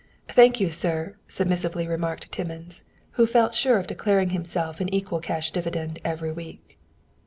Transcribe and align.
"Thank 0.29 0.59
you, 0.59 0.71
sir," 0.71 1.13
submissively 1.27 1.87
remarked 1.87 2.31
Timmins, 2.31 2.81
who 3.11 3.27
felt 3.27 3.53
sure 3.53 3.77
of 3.77 3.85
declaring 3.85 4.31
himself 4.31 4.79
an 4.81 4.91
equal 4.91 5.19
cash 5.19 5.51
dividend 5.51 5.99
every 6.03 6.31
week. 6.31 6.79